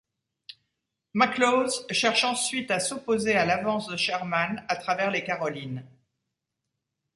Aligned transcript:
McLaws 1.13 1.85
cherche 1.91 2.23
ensuite 2.23 2.71
à 2.71 2.79
s’opposer 2.79 3.35
à 3.35 3.45
l’avance 3.45 3.85
de 3.85 3.95
Sherman 3.95 4.65
à 4.67 4.75
travers 4.75 5.11
les 5.11 5.23
Carolines. 5.23 5.85